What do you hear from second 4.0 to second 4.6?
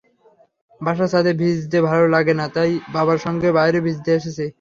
এসেছি।